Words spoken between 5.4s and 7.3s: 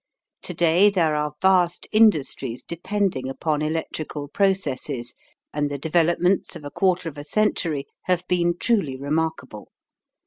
and the developments of a quarter of a